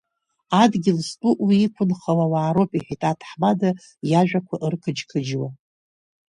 [0.61, 3.69] Адгьыл зтәу уи иқәынхауа ауаа роуп,– иҳәеит аҭаҳмада,
[4.09, 5.49] иажәақәа ырқыџьқыџьуа.